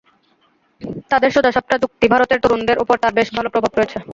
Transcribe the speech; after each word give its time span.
তাদের 1.11 1.29
সোজাসাপ্টা 1.31 1.75
যুক্তি, 1.83 2.05
ভারতের 2.07 2.39
তরুণদের 2.43 2.77
ওপর 2.79 2.95
তাঁর 3.01 3.13
বেশ 3.13 3.27
ভালো 3.37 3.49
প্রভাব 3.53 3.71
রয়েছে। 3.75 3.97